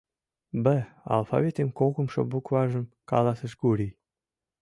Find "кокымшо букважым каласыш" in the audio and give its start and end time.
1.79-3.53